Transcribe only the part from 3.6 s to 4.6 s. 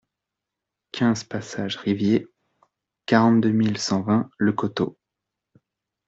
cent vingt Le